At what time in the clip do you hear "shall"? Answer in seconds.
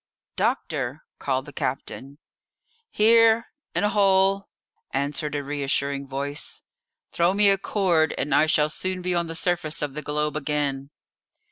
8.47-8.71